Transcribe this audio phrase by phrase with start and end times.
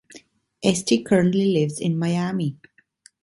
[0.63, 2.57] Este currently lives in Miami.